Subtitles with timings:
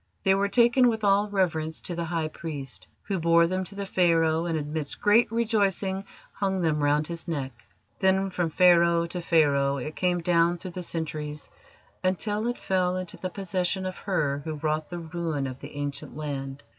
[0.23, 3.85] They were taken with all reverence to the High Priest, who bore them to the
[3.85, 7.51] Pharaoh, and, amidst great rejoicing, hung them round his neck.
[7.99, 11.51] Then from Pharaoh to Pharaoh it came down through the centuries
[12.03, 16.17] until it fell into the possession of her who wrought the ruin of the Ancient
[16.17, 16.63] Land.